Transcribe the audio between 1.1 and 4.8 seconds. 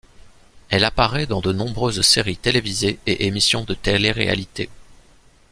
dans de nombreuses séries télévisées et émissions de télé-réalité.